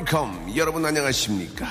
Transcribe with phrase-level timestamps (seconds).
[0.00, 0.56] welcome.
[0.56, 1.66] 여러분 안녕하십니까?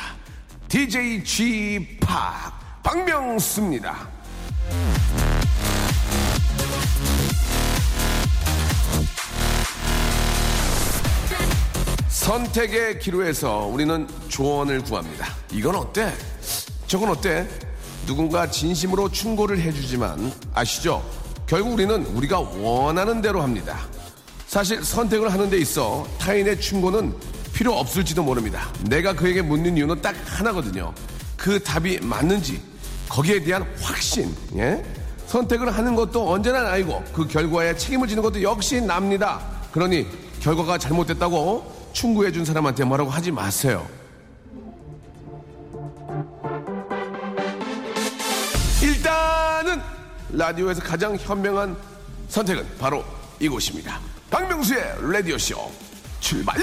[0.68, 4.08] DJ G 파 박명수입니다.
[12.10, 15.34] 선택의 기로에서 우리는 조언을 구합니다.
[15.52, 16.14] 이건 어때?
[16.86, 17.48] 저건 어때?
[18.06, 21.04] 누군가 진심으로 충고를 해주지만 아시죠?
[21.48, 23.80] 결국 우리는 우리가 원하는 대로 합니다.
[24.46, 27.16] 사실 선택을 하는 데 있어 타인의 충고는
[27.60, 28.72] 필요 없을지도 모릅니다.
[28.90, 30.94] 내가 그에게 묻는 이유는 딱 하나거든요.
[31.36, 32.62] 그 답이 맞는지
[33.10, 34.34] 거기에 대한 확신.
[34.56, 34.82] 예?
[35.28, 39.42] 선택을 하는 것도 언제나 나이고 그 결과에 책임을 지는 것도 역시 납니다.
[39.74, 40.08] 그러니
[40.40, 43.86] 결과가 잘못됐다고 충고해 준 사람한테 뭐라고 하지 마세요.
[48.82, 49.82] 일단은
[50.32, 51.76] 라디오에서 가장 현명한
[52.30, 53.04] 선택은 바로
[53.42, 54.00] 이곳입니다.
[54.32, 55.70] 박명수의 라디오쇼
[56.22, 56.56] 출발!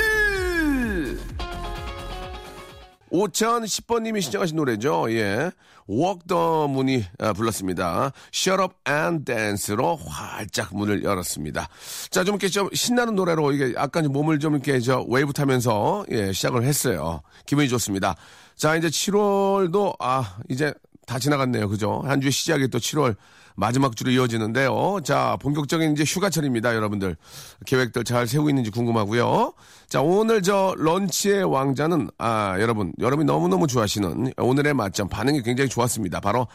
[3.13, 5.07] 5010번님이 신청하신 노래죠.
[5.13, 5.51] 예.
[5.89, 8.13] Walk the Moon이 아, 불렀습니다.
[8.33, 11.69] Shut Up and Dance로 활짝 문을 열었습니다.
[12.11, 16.33] 자, 좀 이렇게 좀 신나는 노래로 이게 약간 몸을 좀 이렇게 저 웨이브 타면서 예,
[16.33, 17.23] 시작을 했어요.
[17.47, 18.17] 기분이 좋습니다.
[18.57, 20.75] 자, 이제 7월도 아, 이제
[21.07, 21.69] 다 지나갔네요.
[21.69, 22.03] 그죠?
[22.05, 23.17] 한 주의 시작이 또 7월
[23.55, 24.99] 마지막 주로 이어지는데요.
[25.03, 26.75] 자, 본격적인 이제 휴가철입니다.
[26.75, 27.17] 여러분들.
[27.65, 29.55] 계획들 잘 세우고 있는지 궁금하고요.
[29.89, 36.21] 자, 오늘 저 런치의 왕자는, 아, 여러분, 여러분이 너무너무 좋아하시는 오늘의 맛점 반응이 굉장히 좋았습니다.
[36.21, 36.49] 바로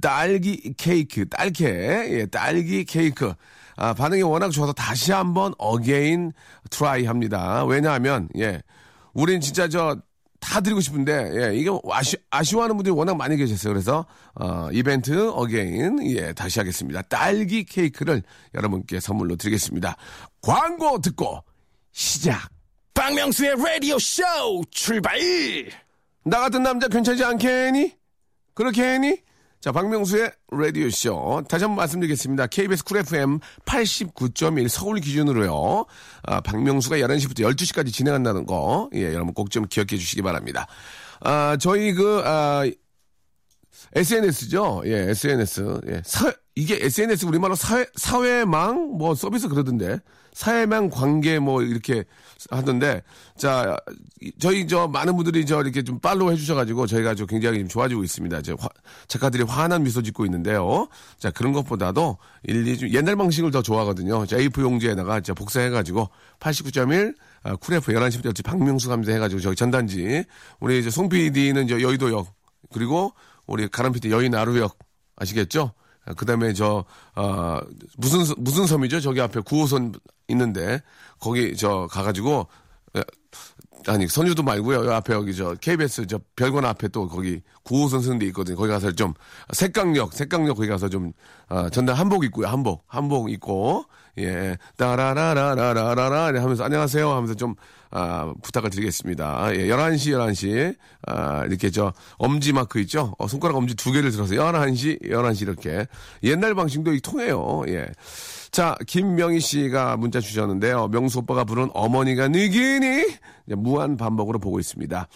[0.00, 3.32] 딸기 케이크, 딸케, 예, 딸기 케이크.
[3.76, 6.32] 아, 반응이 워낙 좋아서 다시 한번 again
[6.70, 7.64] try 합니다.
[7.64, 8.60] 왜냐하면, 예,
[9.12, 9.96] 우린 진짜 저
[10.40, 13.72] 다 드리고 싶은데 예, 이게 아쉬, 아쉬워하는 분들이 워낙 많이 계셨어요.
[13.72, 17.02] 그래서 어, 이벤트 again 예, 다시 하겠습니다.
[17.02, 18.22] 딸기 케이크를
[18.54, 19.96] 여러분께 선물로 드리겠습니다.
[20.40, 21.44] 광고 듣고
[21.92, 22.48] 시작.
[22.94, 24.22] 박명수의 라디오 쇼
[24.70, 25.18] 출발!
[26.24, 27.94] 나 같은 남자 괜찮지 않겠니?
[28.54, 29.18] 그렇게 했니?
[29.60, 31.42] 자, 박명수의 라디오쇼.
[31.46, 32.46] 다시 한번 말씀드리겠습니다.
[32.46, 35.84] KBS 쿨 FM 89.1 서울 기준으로요.
[36.22, 38.88] 아, 박명수가 11시부터 12시까지 진행한다는 거.
[38.94, 40.66] 예, 여러분 꼭 좀 기억해 주시기 바랍니다.
[41.20, 42.64] 아, 저희 그, 아,
[43.94, 44.82] SNS죠.
[44.86, 45.80] 예, SNS.
[45.88, 49.98] 예, 사, 이게 SNS 우리말로 사회, 사회망 뭐 서비스 그러던데.
[50.34, 52.04] 사회망 관계 뭐 이렇게
[52.50, 53.02] 하던데.
[53.38, 53.78] 자,
[54.38, 58.42] 저희 저 많은 분들이 저 이렇게 좀 팔로우 해주셔가지고 저희가 좀 굉장히 좀 좋아지고 있습니다.
[58.42, 58.68] 저 화,
[59.08, 60.86] 작가들이 환한 미소 짓고 있는데요.
[61.18, 64.26] 자, 그런 것보다도 일일이 좀 옛날 방식을 더 좋아하거든요.
[64.26, 66.10] 자, A4 용지에다가 자, 복사해가지고
[66.40, 70.24] 89.1 아, 쿨F 11시부터 10시 박명수 감사 해가지고 저기 전단지.
[70.60, 72.26] 우리 이제 송 PD는 저 여의도역.
[72.70, 73.14] 그리고
[73.46, 74.76] 우리 가람 PD 여의 나루역.
[75.16, 75.72] 아시겠죠?
[76.16, 76.84] 그 다음에 저,
[77.14, 77.58] 어,
[77.96, 79.00] 무슨, 무슨 섬이죠?
[79.00, 79.98] 저기 앞에 9호선
[80.28, 80.82] 있는데,
[81.18, 82.46] 거기 저 가가지고,
[83.86, 84.86] 아니, 선유도 말고요.
[84.86, 88.56] 요 앞에 여기 저 KBS 저 별관 앞에 또 거기 9호선 쓰는 데 있거든요.
[88.56, 89.14] 거기 가서 좀,
[89.52, 91.12] 색강역, 색강역 거기 가서 좀,
[91.48, 92.46] 어, 전날 한복 입고요.
[92.46, 92.84] 한복.
[92.86, 93.84] 한복 입고,
[94.18, 97.54] 예, 따라라라라라라라 하면서 안녕하세요 하면서 좀,
[97.90, 99.54] 아, 부탁을 드리겠습니다.
[99.54, 103.14] 예, 11시, 11시, 아, 이렇게 저, 엄지 마크 있죠?
[103.18, 105.86] 어, 손가락 엄지 두 개를 들어서 11시, 11시 이렇게.
[106.22, 107.62] 옛날 방식도 통해요.
[107.68, 107.86] 예.
[108.50, 110.88] 자, 김명희 씨가 문자 주셨는데요.
[110.88, 113.06] 명수 오빠가 부른 어머니가 느기니?
[113.46, 115.08] 무한 반복으로 보고 있습니다.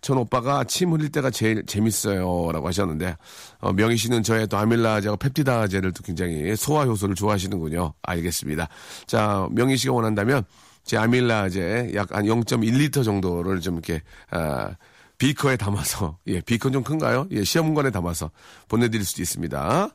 [0.00, 2.50] 전 오빠가 침 흘릴 때가 제일 재밌어요.
[2.52, 3.16] 라고 하셨는데,
[3.60, 7.92] 어, 명희 씨는 저의 또 아밀라제하고 펩티다제를 또 굉장히 소화 효소를 좋아하시는군요.
[8.02, 8.68] 알겠습니다.
[9.06, 10.44] 자, 명희 씨가 원한다면,
[10.90, 14.02] 제 아밀라제 약 한 0.1리터 정도를 좀 이렇게,
[14.32, 14.74] 아,
[15.18, 17.28] 비커에 담아서, 예, 비커 좀 큰가요?
[17.30, 18.32] 예, 시험관에 담아서
[18.66, 19.88] 보내드릴 수도 있습니다.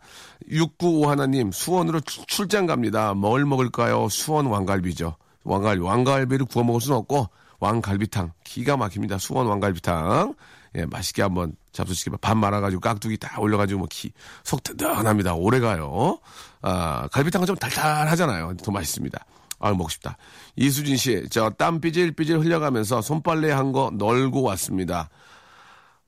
[0.50, 3.14] 695 하나님, 수원으로 출장 갑니다.
[3.14, 4.08] 뭘 먹을까요?
[4.08, 5.18] 수원 왕갈비죠.
[5.44, 7.28] 왕갈비, 왕갈비를 구워 먹을 수는 없고,
[7.60, 8.32] 왕갈비탕.
[8.46, 9.18] 기가 막힙니다.
[9.18, 10.34] 수원 왕갈비탕.
[10.78, 12.12] 예, 맛있게 한번 잡수시기.
[12.22, 14.14] 밥 말아가지고 깍두기 다 올려가지고 뭐 기,
[14.46, 15.34] 속 든든합니다.
[15.34, 16.20] 오래 가요.
[16.62, 18.56] 아, 갈비탕은 좀 달달하잖아요.
[18.64, 19.26] 더 맛있습니다.
[19.66, 20.18] 아, 먹고 싶다.
[20.56, 25.10] 이수진 씨, 저 땀 삐질삐질 흘려가면서 손빨래 한 거 널고 왔습니다.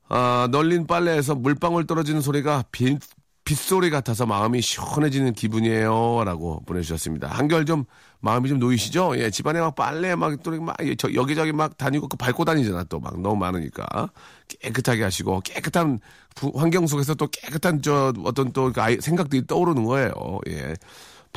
[0.10, 3.00] 아, 널린 빨래에서 물방울 떨어지는 소리가 빗,
[3.44, 6.24] 빗소리 같아서 마음이 시원해지는 기분이에요.
[6.26, 7.28] 라고 보내주셨습니다.
[7.30, 7.86] 한결 좀
[8.20, 9.18] 마음이 좀 놓이시죠?
[9.20, 12.84] 예, 집안에 막 빨래 막 또 막, 저, 여기저기 막 다니고 그 밟고 다니잖아.
[12.86, 13.86] 또 막 너무 많으니까.
[14.62, 16.00] 깨끗하게 하시고 깨끗한
[16.36, 20.12] 부, 환경 속에서 또 깨끗한 저 어떤 또그 생각들이 떠오르는 거예요.
[20.50, 20.74] 예.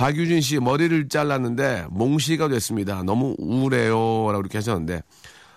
[0.00, 3.02] 박유진 씨 머리를 잘랐는데 몽시가 됐습니다.
[3.02, 5.02] 너무 우울해요라고 이렇게 하셨는데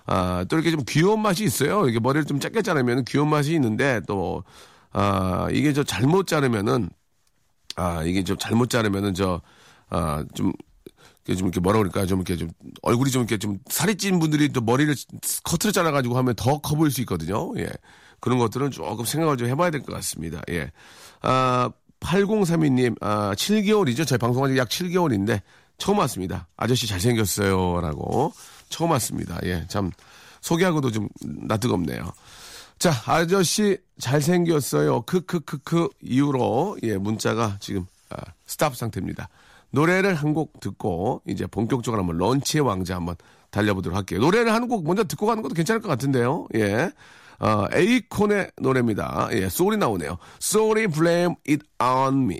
[0.05, 1.87] 아, 또 이렇게 좀 귀여운 맛이 있어요.
[1.87, 4.43] 이게 머리를 좀 짧게 자르면 귀여운 맛이 있는데 또
[4.91, 6.89] 아, 이게 저 잘못 자르면은
[7.77, 9.41] 아, 이게 좀 잘못 자르면은 저
[9.89, 10.51] 아, 좀
[11.25, 12.49] 이게 좀 이렇게 뭐라 그럴까 좀 이렇게 좀
[12.81, 14.93] 얼굴이 좀 이렇게 좀 살이 찐 분들이 또 머리를
[15.45, 17.53] 커트를 잘라가지고 하면 더 커 보일 수 있거든요.
[17.59, 17.69] 예.
[18.19, 20.41] 그런 것들은 조금 생각을 좀 해봐야 될 것 같습니다.
[20.49, 20.71] 예.
[21.21, 21.69] 아,
[22.03, 24.05] 8032님, 아, 7개월이죠.
[24.07, 25.41] 저희 방송 한 지 약 7개월인데
[25.77, 26.47] 처음 왔습니다.
[26.57, 27.81] 아저씨 잘생겼어요.
[27.81, 28.33] 라고.
[28.69, 29.39] 처음 왔습니다.
[29.43, 29.65] 예.
[29.67, 29.91] 참,
[30.41, 32.11] 소개하고도 좀 낯뜨겁네요.
[32.79, 35.01] 자, 아저씨 잘생겼어요.
[35.03, 39.29] 크크크크 이후로, 예, 문자가 지금, 아, 스탑 상태입니다.
[39.71, 43.15] 노래를 한 곡 듣고, 이제 본격적으로 한번 런치의 왕자 한번
[43.51, 44.19] 달려보도록 할게요.
[44.19, 46.47] 노래를 한 곡 먼저 듣고 가는 것도 괜찮을 것 같은데요.
[46.55, 46.91] 예.
[47.43, 49.27] 어, 에이콘의 노래입니다.
[49.33, 50.17] 예, 소리 나오네요.
[50.41, 52.39] Sorry, blame it on me.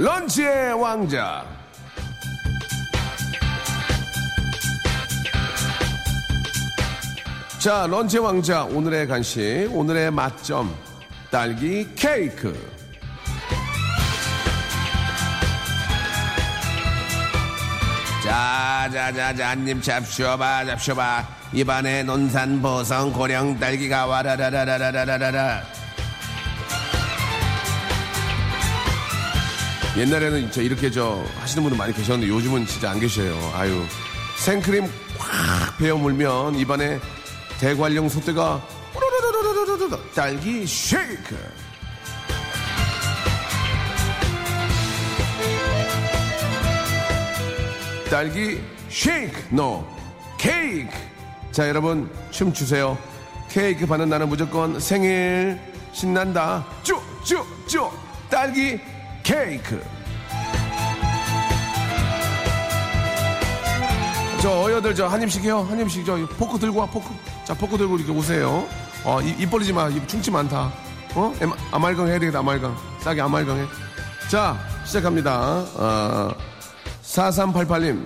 [0.00, 1.44] 런치의 왕자.
[7.58, 8.64] 자, 런치의 왕자.
[8.64, 10.74] 오늘의 간식, 오늘의 맛점.
[11.30, 12.54] 딸기 케이크.
[18.24, 21.26] 자, 자, 자, 자, 한입 잡숴봐, 잡숴봐.
[21.52, 25.79] 입안에 논산, 보성, 고령, 딸기가 와라라라라라라라
[29.96, 33.36] 옛날에는 저 이렇게 저 하시는 분들 많이 계셨는데 요즘은 진짜 안 계셔요.
[33.54, 33.82] 아유
[34.38, 34.88] 생크림
[35.18, 37.00] 확 베어 물면 입안에
[37.58, 38.62] 대관령 소떼가
[40.14, 41.36] 딸기 쉐이크.
[48.10, 49.86] 딸기 쉐이크 no
[50.38, 50.90] 케이크.
[51.52, 52.96] 자 여러분 춤 추세요.
[53.48, 55.60] 케이크 받는 나는 무조건 생일
[55.92, 56.64] 신난다.
[56.82, 57.92] 쭉쭉쭉
[58.30, 58.80] 딸기
[59.34, 59.80] 케이크.
[64.42, 65.64] 저 어여들 저 한 입씩 해요.
[65.70, 67.14] 한 입씩 저 포크 들고 와 포크.
[67.44, 68.66] 자 포크 들고 이렇게 오세요.
[69.04, 69.88] 어, 입, 입 벌리지 마.
[69.88, 70.72] 입 충치 많다.
[71.14, 71.32] 어?
[71.70, 72.40] 아말감 해야 되겠다.
[72.40, 72.76] 아말감.
[73.02, 73.66] 싸게 아말감 해.
[74.28, 75.64] 자 시작합니다.
[75.76, 76.34] 어,
[77.04, 78.04] 4388님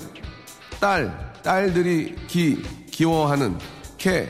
[0.78, 3.58] 딸 딸들이 기 귀여워하는
[3.96, 4.28] 캐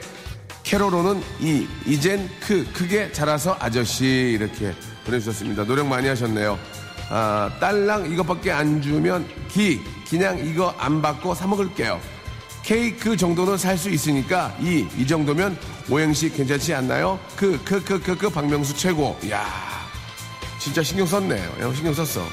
[0.63, 4.05] 캐로로는 이 이젠 크 크게 자라서 아저씨
[4.39, 4.73] 이렇게
[5.07, 5.65] 보내주셨습니다.
[5.65, 6.57] 노력 많이 하셨네요.
[7.11, 12.01] 아, 딸랑 이것밖에 안 주면 기 그냥 이거 안 받고 사 먹을게요.
[12.63, 15.57] 케이크 정도는 살 수 있으니까 이 이 정도면
[15.91, 17.19] 오행시 괜찮지 않나요?
[17.37, 19.19] 그 그 그 그 그 박명수 최고.
[19.31, 19.45] 야
[20.59, 21.45] 진짜 신경 썼네요.
[21.61, 22.25] 야, 신경 썼어.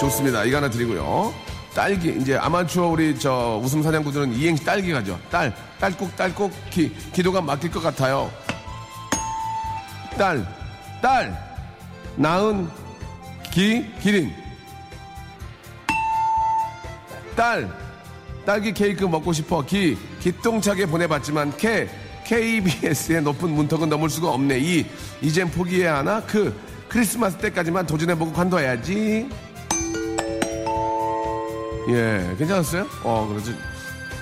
[0.00, 0.44] 좋습니다.
[0.44, 1.32] 이거 하나 드리고요.
[1.72, 5.16] 딸기 이제 아마추어 우리 저 웃음 사냥꾼들은 이행시 딸기 가죠.
[5.30, 8.28] 딸 딸꾹 딸꾹 기 기도가 막힐 것 같아요.
[10.18, 10.44] 딸
[11.00, 11.38] 딸
[12.16, 12.68] 나은
[13.50, 14.32] 기 기린.
[17.36, 17.68] 딸.
[18.46, 19.62] 딸기 케이크 먹고 싶어.
[19.64, 21.88] 기 기똥차게 보내봤지만 K
[22.24, 24.58] KBS의 높은 문턱은 넘을 수가 없네.
[24.60, 24.86] 이
[25.20, 26.22] 이젠 포기해야 하나?
[26.22, 29.28] 그 크리스마스 때까지만 도전해보고 관둬야지.
[31.88, 32.86] 예 괜찮았어요?
[33.02, 33.56] 어 그렇지.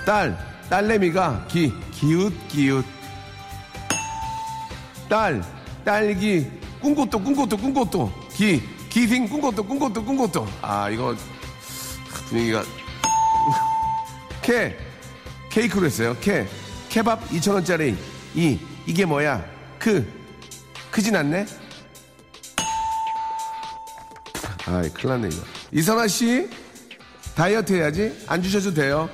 [0.05, 0.37] 딸
[0.69, 2.83] 딸내미가 기 기웃 기웃.
[5.07, 5.43] 딸
[5.85, 6.47] 딸기
[6.81, 8.11] 꿈꽃도 꿈꽃도 꿈꽃도.
[8.33, 10.47] 기 기생 꿈꽃도 꿈꽃도 꿈꽃도.
[10.61, 11.15] 아 이거
[12.27, 12.63] 분위기가
[14.41, 14.77] 케
[15.51, 16.15] 케이크로 했어요.
[16.21, 16.47] 케
[16.89, 17.95] 케밥 2,000원짜리.
[18.35, 19.43] 이 이게 뭐야?
[19.77, 20.07] 크
[20.91, 21.45] 크진 않네?
[24.67, 25.43] 아이 큰일 났네 이거.
[25.71, 26.49] 이선아 씨
[27.35, 28.23] 다이어트 해야지?
[28.27, 29.09] 안 주셔도 돼요.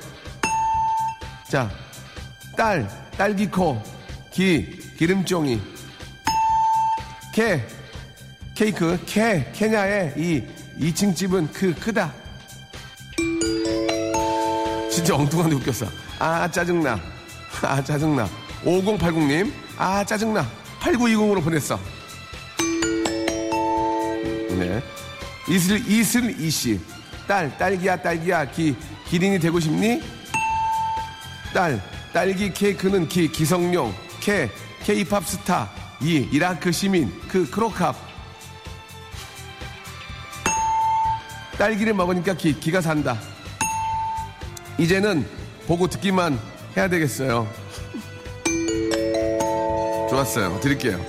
[1.50, 1.70] 자
[2.58, 3.82] 딸 딸기코
[4.34, 5.62] 기 기름종이.
[7.34, 7.66] 케
[8.56, 10.44] 케이크 케 케냐의 이
[10.80, 12.12] 2층 집은 그 크다
[14.90, 15.88] 진짜 엉뚱한데 웃겼어.
[16.20, 16.98] 아, 짜증나.
[17.62, 18.30] 아, 짜증나.
[18.64, 20.50] 5080님, 아, 짜증나.
[20.80, 21.78] 8920으로 보냈어.
[24.58, 24.82] 네.
[25.50, 26.80] 이슬, 이슬 이씨.
[27.28, 28.50] 딸, 딸기야, 딸기야.
[28.52, 28.74] 기,
[29.10, 30.02] 기린이 되고 싶니?
[31.54, 31.82] 딸,
[32.14, 33.94] 딸기 케이크는 기, 기성용.
[34.22, 34.50] 케,
[34.84, 35.70] 케이팝 스타.
[36.02, 37.12] 이, 이라크 시민.
[37.28, 38.05] 그, 크로캅.
[41.58, 43.18] 딸기를 먹으니까 기, 기가 산다.
[44.78, 45.26] 이제는
[45.68, 46.38] 보고 듣기만
[46.76, 47.48] 해야 되겠어요.
[50.10, 50.60] 좋았어요.
[50.60, 51.00] 드릴게요.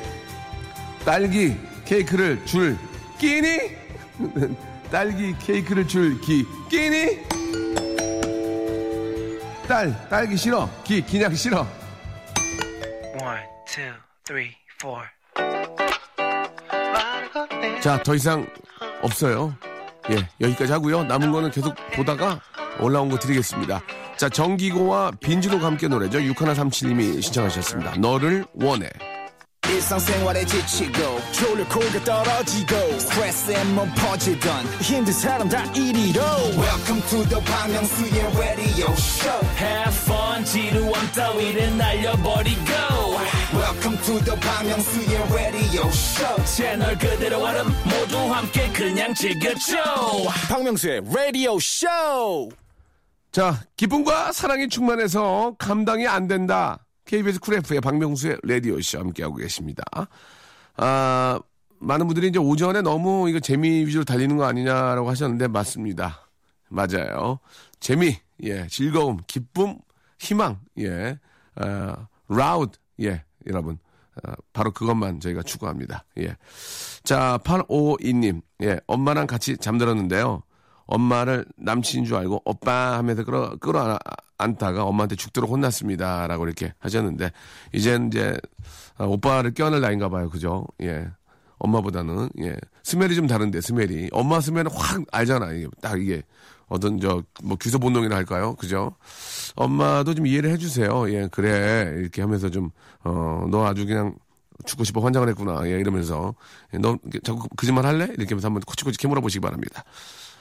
[1.04, 2.76] 딸기 케이크를 줄
[3.18, 3.76] 끼니?
[4.90, 7.26] 딸기 케이크를 줄 기 끼니?
[9.68, 11.66] 딸 딸기 싫어 기 기냥 싫어
[13.20, 13.92] One, two,
[14.24, 15.02] three, four.
[17.82, 18.46] 자 더 이상
[19.02, 19.52] 없어요
[20.10, 21.04] 예 여기까지 하고요.
[21.04, 22.40] 남은 거는 계속 보다가
[22.80, 23.82] 올라온 거 드리겠습니다.
[24.16, 26.18] 자 정기고와 빈지로가 함께 노래죠.
[26.18, 27.96] 6137님이 신청하셨습니다.
[27.96, 28.88] 너를 원해.
[30.46, 31.20] 지치고,
[32.04, 32.76] 떨어지고,
[33.94, 34.64] 퍼지던,
[36.56, 37.74] welcome to the Bang
[38.38, 39.44] radio show.
[39.58, 42.72] Have fun 지루함 따위를 날려버리고
[43.66, 46.44] welcome to the Myung-soo's radio show.
[46.44, 49.76] 채널 그대로 얼음 모두 함께 그냥 즐겨줘.
[50.48, 52.48] 박명수의 radio show.
[53.32, 56.86] 자 기쁨과 사랑이 충만해서 감당이 안 된다.
[57.06, 59.82] KBS 쿨 F의 박명수의 라디오쇼 함께하고 계십니다.
[60.76, 61.40] 아
[61.80, 66.28] 많은 분들이 이제 오전에 너무 이거 재미 위주로 달리는 거 아니냐라고 하셨는데 맞습니다.
[66.68, 67.40] 맞아요.
[67.80, 69.78] 재미 예 즐거움 기쁨
[70.20, 71.18] 희망 예
[71.56, 73.78] 어, loud 예 여러분
[74.26, 76.36] 어, 바로 그것만 저희가 추구합니다 예
[77.04, 80.42] 자 852님 예 엄마랑 같이 잠들었는데요
[80.86, 83.98] 엄마를 남친인 줄 알고 오빠 하면서 끌어, 끌어
[84.38, 86.28] 안다가 엄마한테 죽도록 혼났습니다.
[86.28, 87.32] 라고 이렇게 하셨는데,
[87.72, 88.36] 이젠 이제,
[88.96, 90.30] 아, 오빠를 껴안을 나이인가 봐요.
[90.30, 90.64] 그죠?
[90.82, 91.08] 예.
[91.58, 92.54] 엄마보다는, 예.
[92.84, 94.10] smell이 좀 다른데, smell이.
[94.12, 95.52] 엄마 smell은 확 알잖아.
[95.54, 96.22] 이게 딱 이게.
[96.68, 98.54] 어떤 저, 뭐, 규소 본능이라 할까요?
[98.56, 98.96] 그죠?
[99.54, 101.10] 엄마도 좀 이해를 해주세요.
[101.12, 101.94] 예, 그래.
[101.98, 102.70] 이렇게 하면서 좀,
[103.04, 104.16] 어, 너 아주 그냥
[104.64, 105.66] 죽고 싶어 환장을 했구나.
[105.66, 106.34] 예, 이러면서.
[106.74, 108.04] 예, 너 자꾸 거짓말 할래?
[108.04, 109.84] 이렇게 하면서 한번 코치코치 캐물어 보시기 바랍니다.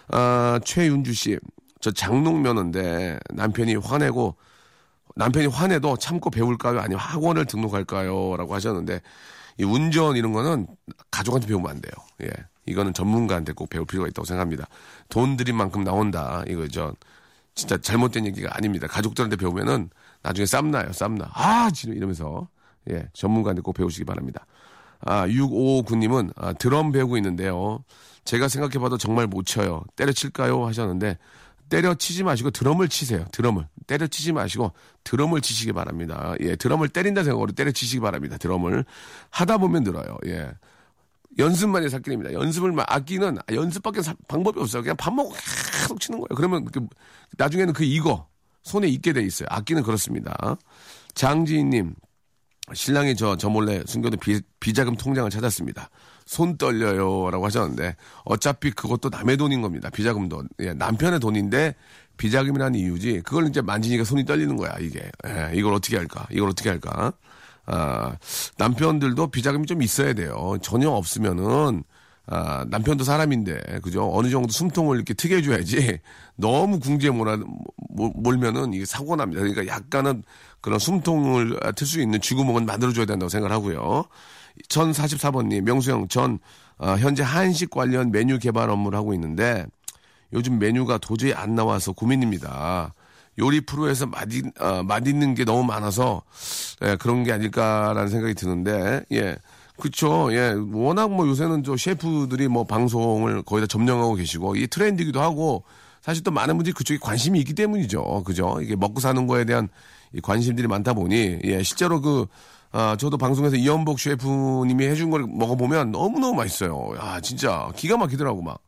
[0.09, 1.37] 아, 최윤주 씨.
[1.79, 4.35] 저 장롱 면허인데 남편이 화내고
[5.15, 6.79] 남편이 화내도 참고 배울까요?
[6.79, 8.35] 아니면 학원을 등록할까요?
[8.37, 9.01] 라고 하셨는데
[9.59, 10.67] 이 운전 이런 거는
[11.11, 11.91] 가족한테 배우면 안 돼요.
[12.23, 12.29] 예.
[12.65, 14.67] 이거는 전문가한테 꼭 배울 필요가 있다고 생각합니다.
[15.09, 16.43] 돈 들인 만큼 나온다.
[16.47, 16.93] 이거 저
[17.53, 18.87] 진짜 잘못된 얘기가 아닙니다.
[18.87, 19.89] 가족들한테 배우면은
[20.21, 20.91] 나중에 쌈나요.
[20.91, 21.29] 쌈나.
[21.33, 22.47] 아, 지금 이러면서
[22.89, 24.45] 예, 전문가한테 꼭 배우시기 바랍니다.
[25.01, 27.83] 아, 6559님은 아, 드럼 배우고 있는데요.
[28.25, 29.83] 제가 생각해봐도 정말 못 쳐요.
[29.95, 30.65] 때려칠까요?
[30.65, 31.17] 하셨는데
[31.69, 33.25] 때려치지 마시고 드럼을 치세요.
[33.31, 36.33] 드럼을 때려치지 마시고 드럼을 치시기 바랍니다.
[36.41, 38.37] 예, 드럼을 때린다 생각으로 때려치시기 바랍니다.
[38.37, 38.85] 드럼을
[39.29, 40.17] 하다 보면 늘어요.
[40.25, 40.51] 예.
[41.37, 42.33] 연습만이 살길입니다.
[42.33, 44.81] 연습을 막 악기는 연습밖에 사- 방법이 없어요.
[44.81, 45.33] 그냥 밥 먹고
[45.81, 46.35] 계속 치는 거예요.
[46.35, 46.85] 그러면 그,
[47.37, 48.27] 나중에는 그 이거
[48.63, 49.47] 손에 익게 돼 있어요.
[49.51, 50.57] 악기는 그렇습니다.
[51.13, 51.95] 장지인님
[52.73, 55.89] 신랑이 저, 저 몰래 숨겨둔 비, 비자금 통장을 찾았습니다.
[56.25, 57.29] 손 떨려요.
[57.29, 59.91] 라고 하셨는데, 어차피 그것도 남의 돈인 겁니다.
[59.91, 60.45] 비자금도.
[60.61, 61.75] 예, 남편의 돈인데,
[62.17, 65.03] 비자금이라는 이유지, 그걸 이제 만지니까 손이 떨리는 거야, 이게.
[65.27, 66.25] 예, 이걸 어떻게 할까?
[66.31, 67.13] 이걸 어떻게 할까?
[67.65, 68.17] 아,
[68.57, 70.57] 남편들도 비자금이 좀 있어야 돼요.
[70.61, 71.83] 전혀 없으면은,
[72.27, 74.09] 아, 남편도 사람인데, 그죠?
[74.13, 75.99] 어느 정도 숨통을 이렇게 트게 해줘야지,
[76.37, 77.37] 너무 궁지에 몰아,
[77.89, 79.41] 몰- 몰면은 이게 사고가 납니다.
[79.41, 80.23] 그러니까 약간은
[80.61, 84.05] 그런 숨통을 틀 수 있는 쥐구멍은 만들어줘야 된다고 생각을 하고요.
[84.69, 86.39] 1044번님, 명수형, 전,
[86.77, 89.65] 아, 현재 한식 관련 메뉴 개발 업무를 하고 있는데,
[90.33, 92.93] 요즘 메뉴가 도저히 안 나와서 고민입니다.
[93.39, 96.21] 요리 프로에서 맛있, 어, 맛있는 게 너무 많아서,
[96.83, 99.35] 예, 그런 게 아닐까라는 생각이 드는데, 예.
[99.77, 100.55] 그쵸, 예.
[100.71, 105.63] 워낙 뭐 요새는 저 셰프들이 뭐 방송을 거의 다 점령하고 계시고, 이게 트렌드이기도 하고,
[106.01, 108.23] 사실 또 많은 분들이 그쪽에 관심이 있기 때문이죠.
[108.25, 108.59] 그죠?
[108.61, 109.67] 이게 먹고 사는 거에 대한
[110.13, 112.27] 이 관심들이 많다 보니, 예, 실제로 그,
[112.71, 116.93] 아, 저도 방송에서 이연복 셰프님이 해준 걸 먹어보면 너무너무 맛있어요.
[116.97, 118.59] 야, 진짜 기가 막히더라고, 막.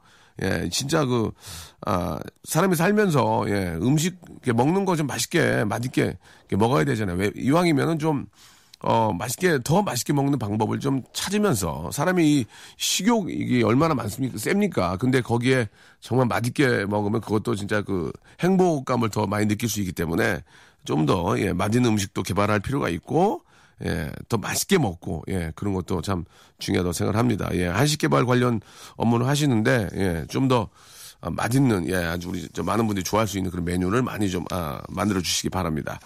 [0.44, 1.32] 예, 진짜 그,
[1.86, 4.18] 아, 사람이 살면서, 예, 음식,
[4.54, 6.18] 먹는 거 좀 맛있게, 맛있게
[6.52, 7.18] 먹어야 되잖아요.
[7.18, 8.28] 왜, 이왕이면은 좀,
[8.82, 12.46] 어, 맛있게, 더 맛있게 먹는 방법을 좀 찾으면서, 사람이 이
[12.78, 14.38] 식욕, 이게 얼마나 많습니까?
[14.38, 14.98] 셉니까?
[14.98, 15.68] 근데 거기에
[16.00, 20.44] 정말 맛있게 먹으면 그것도 진짜 그 행복감을 더 많이 느낄 수 있기 때문에
[20.86, 23.42] 좀 더, 예, 맛있는 음식도 개발할 필요가 있고,
[23.86, 26.26] 예, 더 맛있게 먹고, 예, 그런 것도 참
[26.60, 27.50] 중요하다고 생각을 합니다.
[27.54, 28.60] 예, 한식 개발 관련
[28.96, 30.70] 업무를 하시는데, 예, 좀 더
[31.20, 34.46] 아, 맛있는, 예, 아주 우리 저 많은 분들이 좋아할 수 있는 그런 메뉴를 많이 좀,
[34.52, 36.00] 아, 만들어 주시기 바랍니다.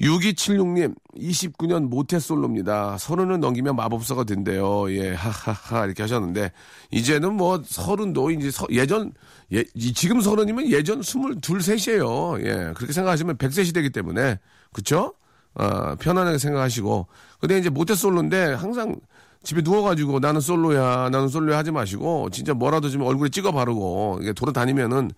[0.00, 2.98] 6276님, 29년 모태솔로입니다.
[2.98, 4.90] 서른은 넘기면 마법사가 된대요.
[4.92, 6.50] 예, 하하하, 이렇게 하셨는데,
[6.90, 9.12] 이제는 뭐, 서른도 이제 서- 예전,
[9.52, 12.38] 예, 이- 지금 서른이면 예전 22, 셋이에요.
[12.40, 14.38] 예, 그렇게 생각하시면 100세 시대이기 때문에,
[14.72, 15.14] 그쵸?
[15.54, 17.06] 어, 편안하게 생각하시고.
[17.40, 18.96] 근데 이제 모태 솔로인데, 항상
[19.44, 24.32] 집에 누워가지고 나는 솔로야, 나는 솔로야 하지 마시고 진짜 뭐라도 좀 얼굴에 찍어 바르고 이게
[24.32, 25.10] 돌아다니면은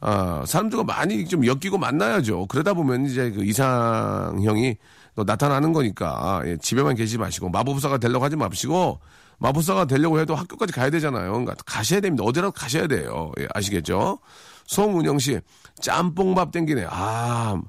[0.00, 2.46] 아, 사람들과 많이 좀 엮이고 만나야죠.
[2.46, 4.76] 그러다 보면 이제 그 이상형이
[5.14, 9.00] 또 나타나는 거니까 예, 집에만 계시지 마시고 마법사가 되려고 하지 마시고
[9.38, 11.30] 마법사가 되려고 해도 학교까지 가야 되잖아요.
[11.30, 12.24] 그러니까 가셔야 됩니다.
[12.24, 13.32] 어디라도 가셔야 돼요.
[13.40, 14.18] 예, 아시겠죠?
[14.66, 15.40] 송은영 씨
[15.80, 16.86] 짬뽕밥 땡기네.
[16.90, 17.60] 아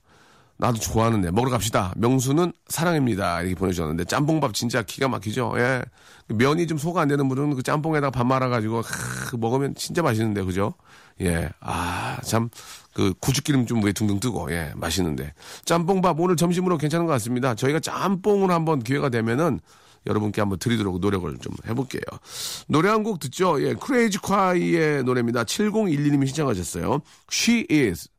[0.59, 1.93] 나도 좋아하는데 먹으러 갑시다.
[1.95, 3.41] 명수는 사랑입니다.
[3.41, 5.53] 이렇게 보내주셨는데 짬뽕밥 진짜 기가 막히죠.
[5.57, 5.81] 예.
[6.27, 10.73] 면이 좀 소가 안 되는 분은 그 짬뽕에다가 밥 말아가지고 크, 먹으면 진짜 맛있는데 그죠?
[11.21, 11.49] 예.
[11.61, 12.49] 아 참
[12.93, 17.55] 그 고추기름 좀 위에 둥둥 뜨고 예 맛있는데 짬뽕밥 오늘 점심으로 괜찮은 것 같습니다.
[17.55, 19.61] 저희가 짬뽕을 한번 기회가 되면은
[20.07, 22.01] 여러분께 한번 드리도록 노력을 좀 해볼게요.
[22.67, 23.61] 노래 한 곡 듣죠?
[23.65, 25.45] 예, 크레이지 콰이의 노래입니다.
[25.45, 26.99] 7012님이 신청하셨어요.
[27.31, 28.09] She is.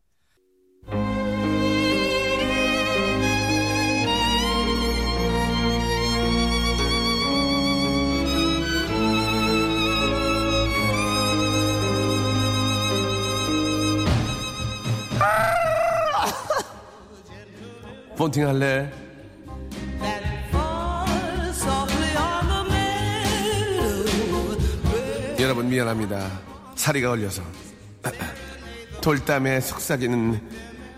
[18.21, 18.93] 폰팅 할래?
[25.39, 26.31] 여러분 미안합니다.
[26.75, 27.41] 사레가 걸려서
[29.01, 30.39] 돌담에 속삭이는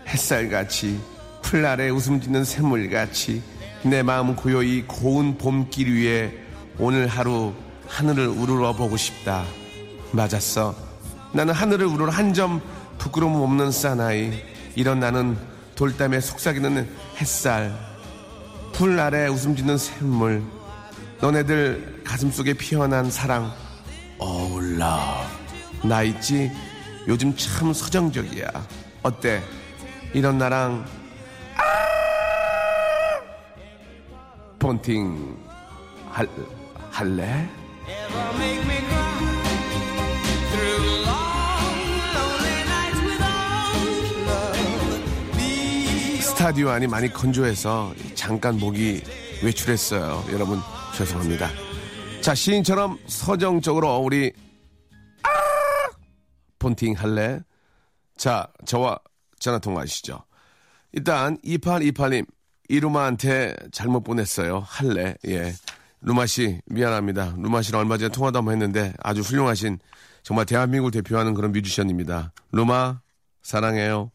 [0.05, 0.99] 햇살같이
[1.41, 3.41] 풀 아래 웃음 짓는 샘물같이
[3.83, 6.37] 내 마음 고요히 고운 봄길 위에
[6.77, 7.53] 오늘 하루
[7.87, 9.45] 하늘을 우러러 보고 싶다.
[10.11, 10.75] 맞았어.
[11.31, 12.61] 나는 하늘을 우러러 한 점
[12.97, 14.43] 부끄러움 없는 사나이.
[14.75, 15.37] 이런 나는
[15.75, 16.87] 돌담에 속삭이는
[17.19, 17.73] 햇살.
[18.73, 20.43] 풀 아래 웃음 짓는 샘물.
[21.21, 23.51] 너네들 가슴 속에 피어난 사랑.
[24.19, 25.27] 어울라.
[25.83, 26.51] 나 있지?
[27.07, 28.47] 요즘 참 서정적이야.
[29.03, 29.43] 어때?
[30.13, 30.85] 이런 나랑
[31.57, 31.63] 아!
[34.59, 35.37] 폰팅
[36.09, 36.29] 할,
[36.91, 37.49] 할래?
[46.43, 49.01] 스타디오 안이 많이 건조해서 잠깐 목이
[49.45, 50.25] 외출했어요.
[50.33, 50.59] 여러분
[50.93, 51.49] 죄송합니다.
[52.19, 54.33] 자 시인처럼 서정적으로 우리
[55.23, 55.29] 아!
[56.59, 57.39] 폰팅 할래?
[58.17, 58.99] 자 저와
[59.39, 60.21] 전화 통화하시죠.
[60.91, 62.27] 일단 2828님
[62.67, 64.65] 이루마한테 잘못 보냈어요.
[64.67, 65.15] 할래?
[65.25, 65.53] 예.
[66.01, 67.35] 루마 씨 미안합니다.
[67.37, 69.79] 루마 씨랑 얼마 전에 통화도 한번 했는데 아주 훌륭하신
[70.23, 72.33] 정말 대한민국을 대표하는 그런 뮤지션입니다.
[72.51, 72.99] 루마
[73.43, 74.11] 사랑해요.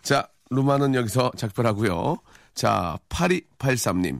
[0.00, 2.18] 자 루마는 여기서 작별하고요.
[2.54, 4.18] 자 8283님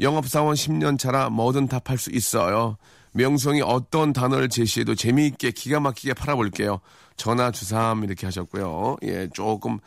[0.00, 2.76] 영업사원 10년 차라 뭐든 다 팔 수 있어요.
[3.12, 6.80] 명성이 어떤 단어를 제시해도 재미있게 기가 막히게 팔아볼게요.
[7.16, 8.96] 전화 주삼 이렇게 하셨고요.
[9.02, 9.78] 예, 조금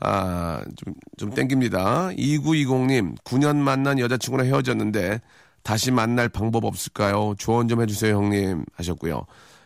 [0.00, 2.08] 아, 좀, 좀 땡깁니다.
[2.10, 5.20] 2920님, 9년 만난 여자친구랑 헤어졌는데
[5.62, 7.34] 다시 만날 방법 없을까요?
[7.38, 8.64] 조언 좀 해주세요, 형님.
[8.76, 9.24] 하셨고요.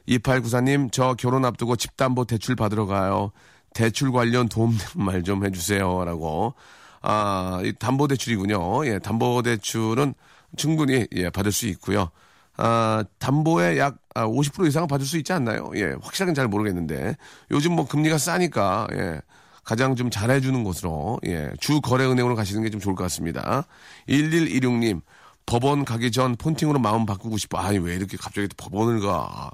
[0.09, 3.33] 2894님, 저 결혼 앞두고 집담보 대출 받으러 가요.
[3.75, 6.05] 대출 관련 도움되는 말좀 해주세요.
[6.05, 6.55] 라고.
[7.01, 8.87] 아, 이 담보 대출이군요.
[8.87, 10.15] 예, 담보 대출은
[10.57, 12.11] 충분히, 예, 받을 수 있고요.
[12.57, 15.71] 아, 담보의 약 50% 이상은 받을 수 있지 않나요?
[15.75, 17.17] 예, 확실하게는 잘 모르겠는데.
[17.51, 19.21] 요즘 뭐 금리가 싸니까, 예,
[19.65, 23.65] 가장 좀 잘해주는 곳으로, 예, 주 거래은행으로 가시는 게 좀 좋을 것 같습니다.
[24.09, 25.01] 1116님,
[25.47, 27.59] 법원 가기 전 폰팅으로 마음 바꾸고 싶어.
[27.59, 29.51] 아니, 왜 이렇게 갑자기 또 법원을 가.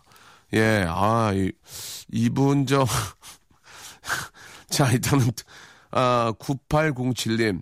[0.54, 1.52] 예, 아, 이,
[2.10, 2.84] 이분 저,
[4.68, 5.30] 자, 일단은,
[5.90, 7.60] 아, 9807님,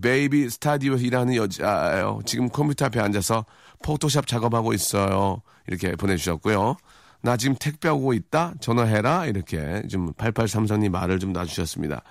[0.00, 2.20] 베이비 스튜디오에서 일하는 여자예요.
[2.24, 3.44] 지금 컴퓨터 앞에 앉아서
[3.82, 5.42] 포토샵 작업하고 있어요.
[5.66, 6.76] 이렇게 보내주셨고요.
[7.22, 8.54] 나 지금 택배 오고 있다?
[8.60, 9.26] 전화해라?
[9.26, 12.02] 이렇게 좀 8833님 말을 좀 놔주셨습니다.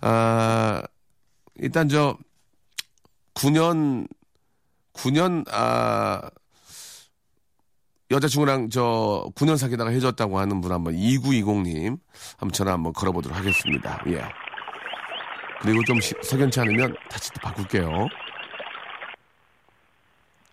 [0.00, 0.82] 아,
[1.56, 2.16] 일단 저,
[3.34, 4.08] 9년,
[4.94, 6.28] 9년, 아,
[8.12, 11.98] 여자친구랑 저 9년 사귀다가 헤어졌다고 하는 분 한번 2920님
[12.36, 14.02] 한번 전화 한번 걸어보도록 하겠습니다.
[14.08, 14.22] 예.
[15.62, 18.06] 그리고 좀 시- 석연치 않으면 다시 또 바꿀게요.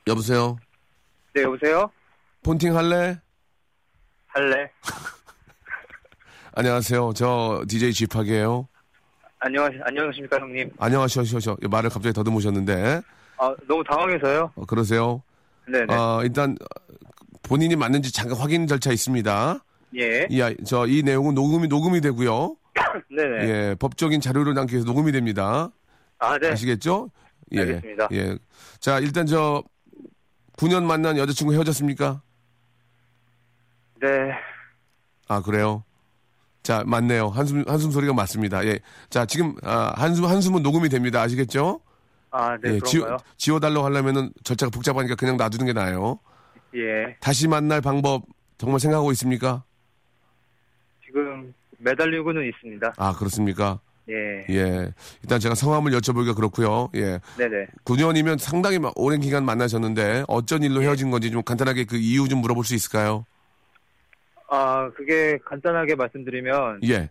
[0.08, 0.58] 여보세요?
[1.34, 1.92] 네, 여보세요?
[2.44, 3.20] 폰팅 할래?
[4.28, 4.72] 할래?
[6.56, 7.12] 안녕하세요.
[7.16, 8.68] 저 DJ 지팍이에요.
[9.40, 10.72] 안녕하시, 안녕하십니까, 형님?
[10.80, 11.22] 안녕하셔,
[11.70, 13.02] 말을 갑자기 더듬으셨는데,
[13.38, 14.52] 아, 너무 당황해서요?
[14.56, 15.22] 어, 그러세요?
[15.68, 15.94] 네네.
[15.94, 16.58] 어, 일단,
[17.50, 19.60] 본인이 맞는지 잠깐 확인 절차 있습니다.
[19.98, 20.28] 예.
[20.30, 22.56] 이, 아- 저, 이 내용은 녹음이, 녹음이 되고요.
[23.10, 23.50] 네네.
[23.50, 25.72] 예, 법적인 자료를 남기 위해서 녹음이 됩니다.
[26.20, 26.50] 아, 네.
[26.52, 27.10] 아시겠죠?
[27.54, 27.62] 예.
[27.62, 28.08] 알겠습니다.
[28.12, 28.38] 예.
[28.80, 29.64] 자, 일단 저,
[30.58, 32.22] 9년 만난 여자친구 헤어졌습니까?
[34.00, 34.08] 네.
[35.28, 35.84] 아, 그래요?
[36.62, 37.30] 자, 맞네요.
[37.30, 38.64] 한숨, 한숨 소리가 맞습니다.
[38.66, 38.80] 예.
[39.10, 41.20] 자, 지금, 아, 한숨, 한숨은 녹음이 됩니다.
[41.22, 41.82] 아시겠죠?
[42.30, 42.80] 아, 네, 예?
[42.86, 46.20] 지워, 지워달라고 하려면은 절차가 복잡하니까 그냥 놔두는 게 나아요.
[46.76, 47.16] 예.
[47.20, 48.24] 다시 만날 방법
[48.58, 49.64] 정말 생각하고 있습니까?
[51.06, 52.94] 지금 매달리고는 있습니다.
[52.98, 53.80] 아, 그렇습니까?
[54.10, 54.46] 예.
[54.50, 54.92] 예.
[55.22, 56.90] 일단 제가 성함을 여쭤보기가 그렇고요.
[56.96, 57.20] 예.
[57.38, 57.68] 네네.
[57.86, 62.40] 9년이면 상당히 마- 오랜 기간 만나셨는데 어쩐 일로 헤어진 건지 좀 간단하게 그 이유 좀
[62.40, 63.26] 물어볼 수 있을까요?
[64.50, 67.10] 아, 그게 간단하게 말씀드리면 예.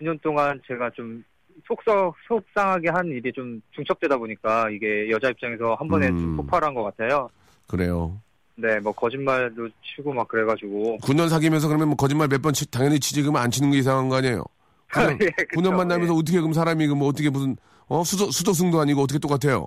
[0.00, 1.24] 9년 동안 제가 좀
[1.66, 6.18] 속서, 속상하게 한 일이 좀 중첩되다 보니까 이게 여자 입장에서 한 번에 음.
[6.18, 7.28] 좀 폭발한 것 같아요.
[7.68, 8.20] 그래요.
[8.56, 10.98] 네, 뭐 거짓말도 치고 막 그래가지고.
[10.98, 14.16] 9년 사귀면서 그러면 뭐 거짓말 몇 번 당연히 치지 그러면 안 치는 게 이상한 거
[14.16, 14.44] 아니에요?
[14.92, 15.60] 9년, 예, 그쵸.
[15.60, 16.18] 9년 만나면서 예.
[16.18, 17.56] 어떻게 그럼 사람이 그뭐 어떻게 무슨
[17.88, 19.66] 어 수저 수저승도 아니고 어떻게 똑같아요?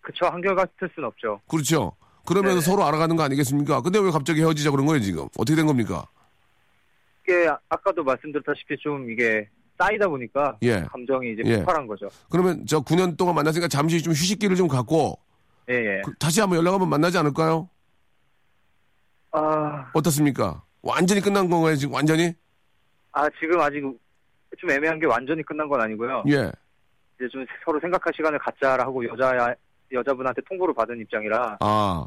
[0.00, 1.40] 그쵸, 한결 같을 순 없죠.
[1.46, 1.92] 그렇죠.
[2.26, 2.64] 그러면서 네.
[2.66, 3.82] 서로 알아가는 거 아니겠습니까?
[3.82, 5.24] 근데 왜 갑자기 헤어지자 그런 거예요 지금?
[5.36, 6.06] 어떻게 된 겁니까?
[7.24, 9.46] 이게 아- 아까도 말씀드렸다시피 좀 이게
[9.78, 10.80] 쌓이다 보니까 예.
[10.90, 11.56] 감정이 이제 예.
[11.58, 12.08] 폭발한 거죠.
[12.30, 15.18] 그러면 저 9년 동안 만났으니까 잠시 좀 휴식기를 좀 갖고
[15.68, 16.02] 예, 예.
[16.04, 17.68] 그- 다시 한번 연락 한번 만나지 않을까요?
[19.32, 20.62] 아, 어떻습니까?
[20.82, 22.32] 완전히 끝난 건가요 지금 완전히?
[23.12, 23.82] 아, 지금 아직
[24.58, 26.24] 좀 애매한 게 완전히 끝난 건 아니고요.
[26.28, 26.50] 예.
[27.16, 29.54] 이제 좀 서로 생각할 시간을 갖자라 하고 여자,
[29.92, 31.58] 여자분한테 통보를 받은 입장이라.
[31.60, 32.06] 아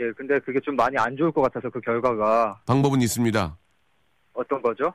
[0.00, 3.56] 예, 근데 그게 좀 많이 안 좋을 것 같아서 그 결과가 방법은 있습니다.
[4.32, 4.92] 어떤 거죠?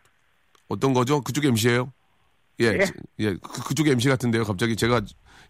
[0.68, 1.22] 어떤 거죠?
[1.22, 1.92] 그쪽 MC예요?
[2.60, 2.80] 예, 예.
[3.20, 4.44] 예, 그, 그쪽 MC 같은데요.
[4.44, 5.02] 갑자기 제가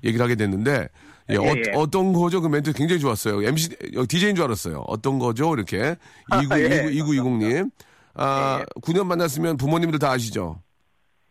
[0.03, 0.87] 얘기를 하게 됐는데,
[1.29, 1.61] 예, 예, 어, 예.
[1.75, 2.41] 어 떤 거죠?
[2.41, 3.41] 그 멘트 굉장히 좋았어요.
[3.47, 3.69] MC,
[4.07, 4.83] DJ인 줄 알았어요.
[4.87, 5.53] 어떤 거죠?
[5.53, 5.95] 이렇게.
[6.33, 6.65] 29, 아, 예.
[6.91, 7.71] 29, 2920님.
[8.15, 10.59] 아, 9년 만났으면 부모님들 다 아시죠?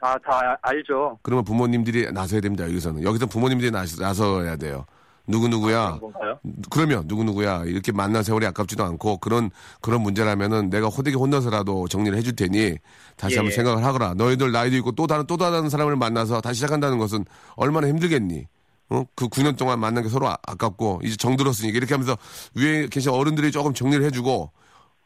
[0.01, 1.19] 아, 다 아- 알죠.
[1.23, 2.65] 그러면 부모님들이 나서야 됩니다.
[2.65, 3.03] 여기서는.
[3.03, 4.87] 여기서 부모님들이 나서, 나서야 돼요.
[5.27, 5.99] 누구누구야.
[5.99, 6.39] 건가요?
[6.71, 7.65] 그러면 누구누구야.
[7.67, 9.51] 이렇게 만난 세월이 아깝지도 않고 그런,
[9.83, 12.77] 그런 문제라면은 내가 호되게 혼나서라도 정리를 해줄 테니
[13.17, 13.57] 다시 예, 한번 예.
[13.57, 14.15] 생각을 하거라.
[14.15, 17.27] 너희들 나이도 있고 또 다른, 또 다른 사람을 만나서 다시 시작한다는 것은
[17.57, 18.47] 얼마나 힘들겠니?
[18.91, 19.05] 어?
[19.15, 22.17] 그 9년 동안 만난 게 서로 아, 아깝고 이제 정들었으니까 이렇게 하면서
[22.55, 24.51] 위에 계신 어른들이 조금 정리를 해주고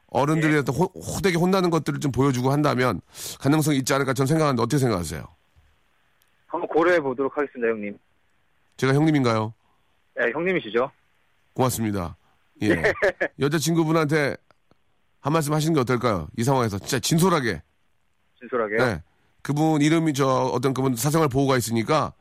[0.09, 3.01] 어른들이 호, 호되게 혼나는 것들을 좀 보여주고 한다면
[3.41, 5.25] 가능성이 있지 않을까 저는 생각하는데 어떻게 생각하세요?
[6.47, 7.99] 한번 고려해 보도록 하겠습니다, 형님.
[8.77, 9.55] 제가 형님인가요?
[10.21, 10.91] 예, 형님이시죠?
[11.55, 12.17] 고맙습니다.
[12.63, 12.83] 예.
[13.41, 14.37] 여자친구분한테
[15.21, 16.29] 한 말씀 하시는 게 어떨까요?
[16.37, 17.63] 이 상황에서 진짜 진솔하게.
[18.39, 18.85] 진솔하게요.
[18.85, 19.03] 네.
[19.41, 22.13] 그분 이름이 저 어떤 그분 사생활 보호가 있으니까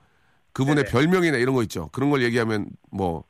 [0.54, 0.90] 그분의 네네.
[0.92, 1.90] 별명이나 이런 거 있죠.
[1.90, 3.24] 그런 걸 얘기하면 뭐,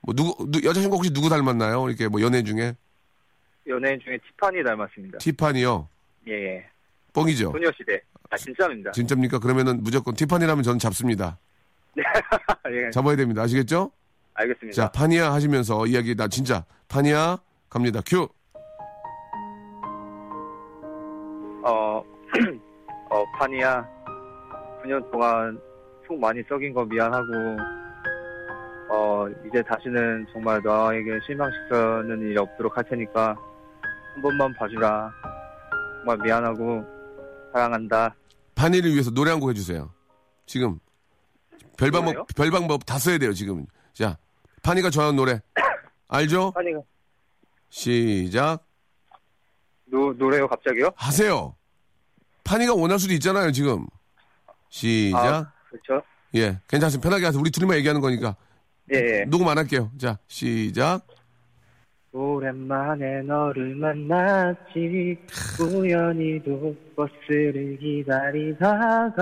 [0.00, 1.88] 뭐 누구, 누- 여자친구 혹시 누구 닮았나요?
[1.88, 2.76] 이렇게 뭐 연예인 중에
[3.66, 5.18] 연예인 중에 티파니 닮았습니다.
[5.18, 5.88] 티파니요.
[6.28, 6.66] 예, 예.
[7.12, 7.50] 뻥이죠.
[7.52, 8.00] 소녀시대.
[8.30, 8.92] 아, 진짜입니다.
[8.92, 9.38] 진짜입니까?
[9.38, 11.38] 그러면은 무조건 티파니라면 저는 잡습니다.
[12.70, 13.42] 예, 잡아야 됩니다.
[13.42, 13.90] 아시겠죠?
[14.34, 14.74] 알겠습니다.
[14.76, 17.38] 자, 파니야 하시면서 이야기 나 진짜 파니야
[17.70, 18.02] 갑니다.
[18.04, 18.28] 큐.
[21.64, 22.02] 어,
[23.10, 23.84] 어, 파니야.
[24.84, 25.58] 9년 동안
[26.06, 27.32] 속 많이 썩인 거 미안하고,
[28.90, 33.34] 어, 이제 다시는 정말 너에게 실망시키는 일이 없도록 할 테니까,
[34.14, 35.10] 한 번만 봐주라.
[35.98, 36.84] 정말 미안하고,
[37.52, 38.14] 사랑한다.
[38.54, 39.90] 파니를 위해서 노래 한 곡 해주세요.
[40.46, 40.78] 지금
[41.76, 42.28] 별방법?
[42.36, 43.66] 별방법 다 써야 돼요 지금.
[43.92, 44.16] 자
[44.62, 45.40] 파니가 좋아하는 노래
[46.08, 46.52] 알죠?
[46.52, 46.80] 파니가,
[47.68, 48.64] 시작
[49.86, 50.90] 노, 노래요, 갑자기요?
[50.96, 51.54] 하세요.
[52.44, 53.86] 파니가 원할 수도 있잖아요 지금.
[54.70, 55.52] 시작 아,
[55.84, 56.04] 그렇죠.
[56.34, 57.40] 예 괜찮습니다 편하게 하세요.
[57.40, 58.36] 우리 둘이만 얘기하는 거니까
[58.92, 59.24] 예, 예.
[59.24, 59.90] 녹음 안 할게요.
[59.98, 61.06] 자 시작
[62.12, 65.18] 오랜만에 너를 만났지
[65.60, 69.16] 우연히도 버스를 기다리다가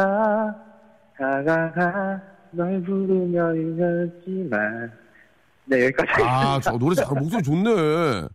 [1.18, 4.92] 다가가 널 부르며 읽었지만
[5.66, 8.28] 네 여기까지 아, 저 노래 잘 목소리 좋네.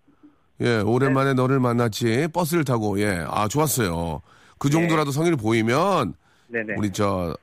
[0.61, 2.27] 예, 오랜만에 너를 만났지.
[2.33, 3.23] 버스를 타고, 예.
[3.29, 4.21] 아, 좋았어요.
[4.57, 6.13] 그 정도라도 성의를 보이면,
[6.47, 7.33] 네네 우리 저,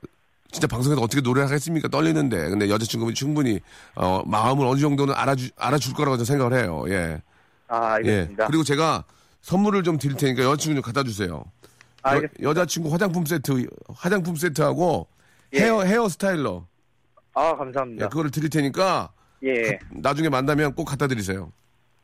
[0.51, 1.87] 진짜 방송에서 어떻게 노래를 하겠습니까?
[1.87, 2.49] 떨리는데.
[2.49, 3.59] 근데 여자친구분 충분히,
[3.95, 6.85] 어, 마음을 어느 정도는 알아주, 알아줄 거라고 저는 생각을 해요.
[6.87, 7.21] 예.
[7.67, 8.11] 아 예.
[8.11, 9.03] 알겠습니다 그리고 제가
[9.41, 11.43] 선물을 좀 드릴 테니까 여자친구 좀 갖다 주세요.
[12.01, 15.07] 아, 여, 여자친구 화장품 세트, 화장품 세트하고
[15.53, 15.59] 예.
[15.59, 16.65] 헤어, 헤어 스타일러.
[17.33, 19.11] 아 예, 감사합니다 그거를 드릴 테니까
[19.43, 21.51] 예, 나중에 만나면 꼭 갖다 드리세요.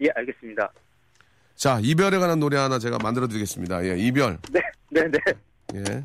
[0.02, 0.70] 예 알겠습니다
[1.56, 3.86] 자, 이별에 관한 노래 하나 제가 만들어 드리겠습니다.
[3.86, 4.38] 예, 이별.
[4.52, 5.20] 네 네 네
[5.76, 6.04] 예.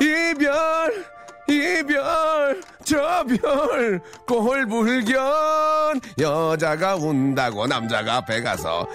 [0.00, 1.04] 이별
[1.48, 8.88] 이별 저별 꼴불견 여자가 운다고 남자가 배 가서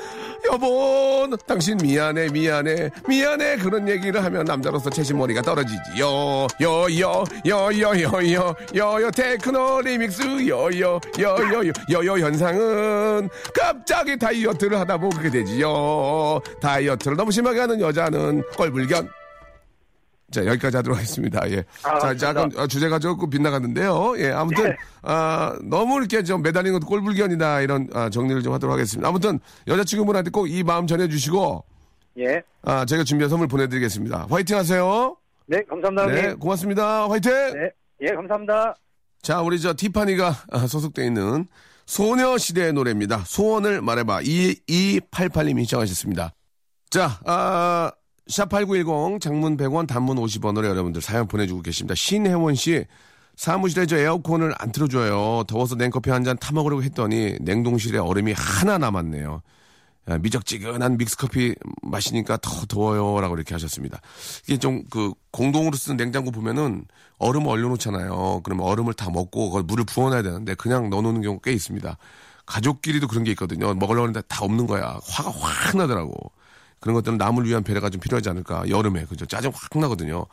[0.51, 7.71] 여보 당신 미안해 미안해 미안해 그런 얘기를 하면 남자로서 채신머리가 떨어지지 요 요 요 요
[7.71, 17.15] 요 요 요요 테크노 리믹스 요요 요요 요요 현상은 갑자기 다이어트를 하다 보게 되지요 다이어트를
[17.15, 19.09] 너무 심하게 하는 여자는 꼴불견
[20.31, 21.49] 자, 여기까지 하도록 하겠습니다.
[21.51, 21.63] 예.
[21.83, 22.29] 아, 자.
[22.29, 24.15] 약간 어, 주제가 조금 빗나갔는데요.
[24.17, 24.75] 예, 아무튼, 네.
[25.01, 27.61] 아, 너무 이렇게 좀 매달리는 것도 꼴불견이다.
[27.61, 29.07] 이런 아, 정리를 좀 하도록 하겠습니다.
[29.07, 31.63] 아무튼, 여자친구분한테 꼭 이 마음 전해주시고,
[32.19, 32.41] 예.
[32.63, 34.27] 아, 저희가 준비한 선물 보내드리겠습니다.
[34.29, 35.15] 화이팅 하세요.
[35.47, 36.05] 네, 감사합니다.
[36.07, 36.39] 네, 형님.
[36.39, 37.09] 고맙습니다.
[37.09, 37.31] 화이팅!
[37.31, 37.69] 네.
[38.01, 38.75] 예, 감사합니다.
[39.21, 41.45] 자, 우리 저 티파니가 아, 소속돼 있는
[41.85, 43.23] 소녀시대의 노래입니다.
[43.25, 44.21] 소원을 말해봐.
[44.21, 46.33] 2288님이 신청하셨습니다.
[46.89, 47.91] 자, 아,
[48.31, 51.95] 샵8910 장문 100원 단문 50원으로 여러분들 사연 보내주고 계십니다.
[51.95, 52.85] 신혜원 씨,
[53.35, 55.43] 사무실에 저 에어컨을 안 틀어줘요.
[55.47, 59.41] 더워서 냉커피 한 잔 타먹으려고 했더니 냉동실에 얼음이 하나 남았네요.
[60.09, 63.19] 야, 미적지근한 믹스커피 마시니까 더 더워요.
[63.21, 63.99] 라고 이렇게 하셨습니다.
[64.47, 66.85] 이게 좀 그 공동으로 쓰는 냉장고 보면은
[67.17, 68.41] 얼음 얼려놓잖아요.
[68.43, 71.97] 그러면 얼음을 다 먹고 물을 부어놔야 되는데 그냥 넣어놓는 경우 꽤 있습니다.
[72.45, 73.73] 가족끼리도 그런 게 있거든요.
[73.73, 74.99] 먹으려고 하는데 다 없는 거야.
[75.03, 76.31] 화가 확 나더라고.
[76.81, 78.67] 그런 것들은 남을 위한 배려가 좀 필요하지 않을까.
[78.69, 79.05] 여름에.
[79.05, 79.25] 그죠.
[79.25, 80.25] 짜증 확 나거든요.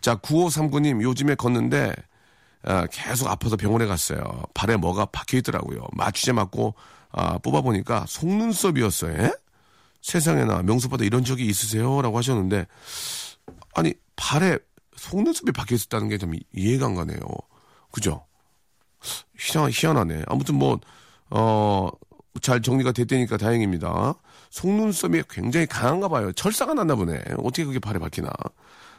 [0.00, 1.94] 자, 9539님 요즘에 걷는데
[2.64, 4.42] 아, 계속 아파서 병원에 갔어요.
[4.54, 5.86] 발에 뭐가 박혀 있더라고요.
[5.92, 6.74] 마취제 맞고
[7.12, 9.12] 아, 뽑아보니까 속눈썹이었어요.
[9.22, 9.32] 예?
[10.02, 12.00] 세상에나 명수보다 이런 적이 있으세요?
[12.02, 12.66] 라고 하셨는데
[13.74, 14.58] 아니 발에
[14.96, 17.18] 속눈썹이 박혀 있었다는 게 좀 이해가 안 가네요.
[17.92, 18.24] 그죠?
[19.38, 20.24] 희한, 희한하네.
[20.26, 20.78] 아무튼 뭐,
[21.30, 21.88] 어,
[22.42, 24.14] 잘 정리가 됐다니까 다행입니다.
[24.50, 26.32] 속눈썹이 굉장히 강한가 봐요.
[26.32, 27.22] 철사가 났나 보네.
[27.38, 28.30] 어떻게 그게 발에 박히나.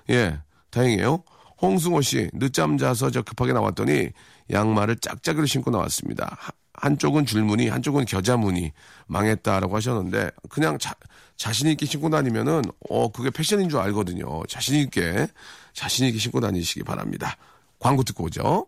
[0.09, 1.23] 예, 다행이에요.
[1.61, 4.09] 홍승호 씨, 늦잠 자서 저 급하게 나왔더니
[4.49, 6.35] 양말을 짝짝이로 신고 나왔습니다.
[6.39, 8.71] 하- 한쪽은 줄무늬, 한쪽은 겨자무늬.
[9.07, 10.95] 망했다라고 하셨는데, 그냥 자,
[11.37, 14.43] 자신 있게 신고 다니면은, 어, 그게 패션인 줄 알거든요.
[14.47, 15.27] 자신 있게,
[15.73, 17.37] 자신 있게 신고 다니시기 바랍니다.
[17.77, 18.67] 광고 듣고 오죠.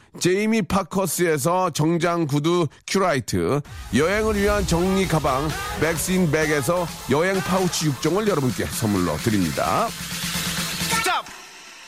[0.19, 3.61] 제이미 파커스에서 정장 구두 큐라이트,
[3.95, 5.47] 여행을 위한 정리 가방
[5.79, 9.87] 백스인 백에서 여행 파우치 6종을 여러분께 선물로 드립니다.
[10.89, 11.25] Stop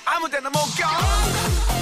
[0.06, 1.73] 아무 데나 못 가.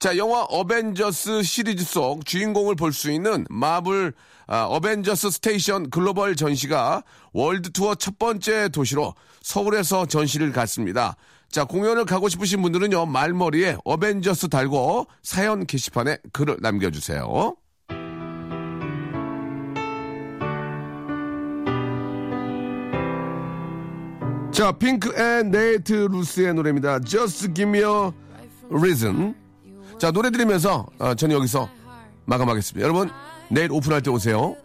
[0.00, 4.14] 자, 영화 어벤져스 시리즈 속 주인공을 볼 수 있는 마블
[4.46, 7.02] 아, 어벤져스 스테이션 글로벌 전시가
[7.34, 11.16] 월드 투어 첫 번째 도시로 서울에서 전시를 갖습니다.
[11.50, 17.56] 자, 공연을 가고 싶으신 분들은요, 말머리에 어벤져스 달고 사연 게시판에 글을 남겨주세요.
[24.52, 27.00] 자, 핑크 and 네이트 루스의 노래입니다.
[27.00, 28.10] Just give me a
[28.70, 29.34] reason.
[30.00, 31.68] 자, 노래 들으면서 어, 저는 여기서
[32.24, 32.82] 마감하겠습니다.
[32.82, 33.10] 여러분,
[33.50, 34.56] 내일 오픈할 때 오세요.